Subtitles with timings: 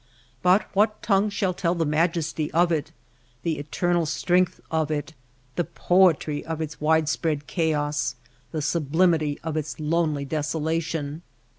[0.41, 2.91] But what tongue shall tell the majesty of it,
[3.43, 5.13] the eternal strength of it,
[5.57, 8.15] the poetry of its wide spread chaos,
[8.51, 11.21] the sub limity of its lonely desolation